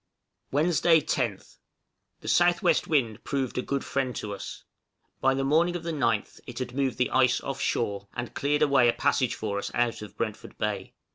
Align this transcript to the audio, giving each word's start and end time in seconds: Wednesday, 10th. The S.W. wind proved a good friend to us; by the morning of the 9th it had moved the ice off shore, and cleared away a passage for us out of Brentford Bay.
Wednesday, 0.51 0.99
10th. 0.99 1.59
The 2.21 2.25
S.W. 2.25 2.73
wind 2.87 3.23
proved 3.23 3.59
a 3.59 3.61
good 3.61 3.85
friend 3.85 4.15
to 4.15 4.33
us; 4.33 4.63
by 5.19 5.35
the 5.35 5.43
morning 5.43 5.75
of 5.75 5.83
the 5.83 5.91
9th 5.93 6.39
it 6.47 6.57
had 6.57 6.73
moved 6.73 6.97
the 6.97 7.11
ice 7.11 7.39
off 7.39 7.61
shore, 7.61 8.07
and 8.15 8.33
cleared 8.33 8.63
away 8.63 8.89
a 8.89 8.93
passage 8.93 9.35
for 9.35 9.59
us 9.59 9.69
out 9.75 10.01
of 10.01 10.17
Brentford 10.17 10.57
Bay. 10.57 10.95